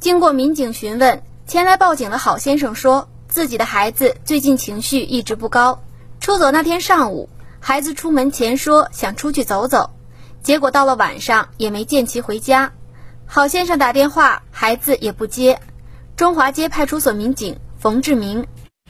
[0.00, 5.82] 经过民警询问，前来报警的郝先生说，自己的孩子最近情绪一直不高。
[6.20, 9.90] 出走那天上午，孩子出门前说想出去走走，
[10.40, 12.70] 结果到了晚上也没见其回家。
[13.26, 15.58] 郝先生打电话，孩子也不接。
[16.14, 18.46] 中华街派出所民警冯志明，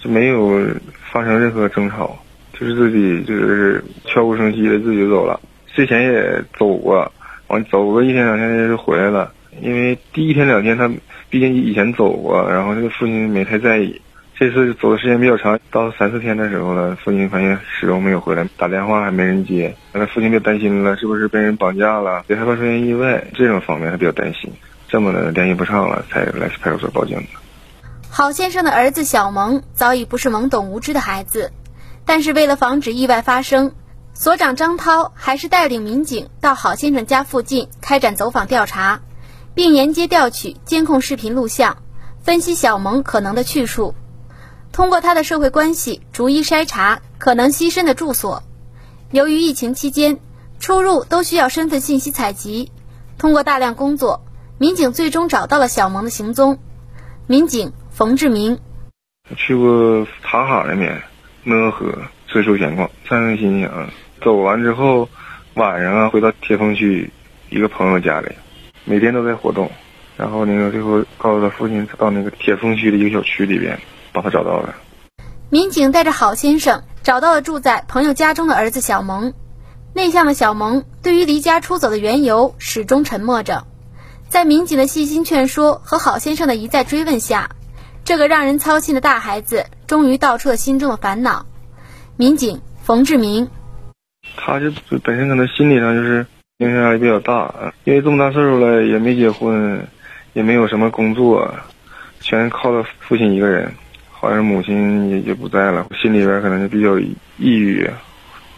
[0.00, 0.66] 就没有
[1.10, 2.18] 发生任何争吵，
[2.52, 5.40] 就是自己就是悄无声息的自己走了。
[5.74, 7.10] 之前也走过，
[7.46, 9.32] 完走个一天两天就回来了。
[9.62, 10.88] 因为第一天两天他
[11.28, 14.00] 毕竟以前走过，然后这个父亲没太在意。
[14.38, 22.24] 这次走的时间比较长，到三四天的时候了，父亲发现始终没有回来，打电话还没人接，那父亲就担心了，是不是被人绑架了？
[22.28, 24.50] 也害怕出现意外，这种方面他比较担心。
[24.88, 27.26] 这么的联系不上了，才来派出所报警的。
[28.08, 31.52] 郝先生的儿子小萌早已不是懵懂无知的孩子，
[32.06, 33.72] 但是为了防止意外发生，
[34.14, 39.00] 所长张涛还是带领民警到郝先生家附近开展走访调查。
[39.54, 41.78] 并沿街调取监控视频录像，
[42.22, 43.94] 分析小萌可能的去处，
[44.72, 48.42] 通过他的社会关系逐一筛查可能栖身的住所。
[49.10, 50.18] 由于疫情期间
[50.58, 52.70] 出入都需要身份信息采集，
[53.18, 54.24] 通过大量工作，
[54.58, 56.58] 民警最终找到了小萌的行踪。
[57.26, 58.58] 民警冯志明
[59.36, 61.02] 去过塔哈那边，
[61.44, 61.92] 讷河
[62.28, 63.90] 追收闲逛，散散心啊。
[64.22, 65.08] 走完之后，
[65.54, 67.10] 晚上啊回到铁峰区
[67.48, 68.28] 一个朋友家里。
[68.90, 69.70] 每天都在活动，
[70.16, 73.78] 然后那个最后告诉他父亲到那个铁峰区的一个小区里边，
[74.12, 74.74] 把他找到了。
[75.48, 79.32] 民警带着郝先生找到了住在朋友家中的儿子小萌。
[79.94, 83.64] 内向的小萌对于离家出走的缘由始终沉默着。
[84.28, 87.50] 在民警的细心劝说和郝先生的一再追问下，
[88.04, 91.46] 这个让人操心的大孩子终于道出了心中的烦恼。
[92.16, 93.48] 民警冯志明，
[94.36, 94.72] 他就
[95.04, 96.26] 本身可能心理上就是。
[96.60, 99.82] 精神压力比较大，因为这么大岁数了也没结婚，
[100.34, 101.50] 也没有什么工作，
[102.20, 103.72] 全靠他父亲一个人，
[104.10, 107.88] 好像母亲也也不在了，心里边可能就比较抑郁，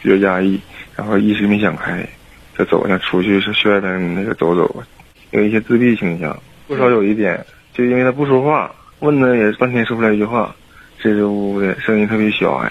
[0.00, 0.60] 比较压抑，
[0.94, 2.08] 然后一时没想开，
[2.56, 4.84] 就走想出去是去外边那个走走，
[5.32, 7.44] 有一些自闭倾向，多少有一点，
[7.74, 10.54] 就因为他不说话，问的也半天说不出来一句话，
[11.00, 12.64] 支支吾吾的声音特别小，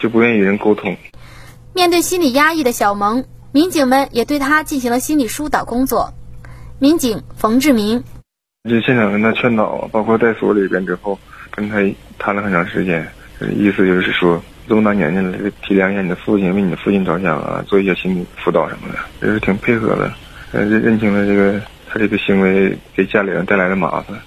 [0.00, 0.96] 就不愿意与人沟通。
[1.72, 3.24] 面对心理压抑的小萌。
[3.52, 6.12] 民警们也对他进行了心理疏导工作。
[6.78, 8.02] 民警冯志明，
[8.68, 11.18] 就现场跟他劝导，包括在所里边之后，
[11.50, 11.76] 跟他
[12.18, 13.06] 谈了很长时间，
[13.54, 20.10] 意思就是说，这么大年纪了，体谅一下你的父亲，为你的父亲着想啊，做一些心理辅导什么的，也是挺配合的，
[20.50, 24.18] 认认清了这个他这个行为给家里人带来的麻烦。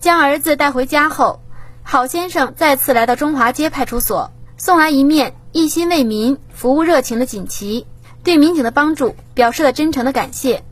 [0.00, 1.38] 将儿子带回家后，
[1.82, 7.86] 郝先生再次来到中华街派出所，送来一面一心为民、服务热情的锦旗。
[8.24, 10.62] 对民警的帮助表示了真诚的感谢，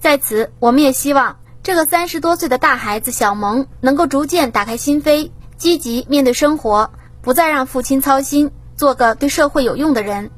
[0.00, 6.90] 在此，我们也希望这个三十多岁的大孩子小萌能够逐渐打开心扉，积极面对生活，
[7.20, 10.30] 不再让父亲操心，做个对社会有用的人。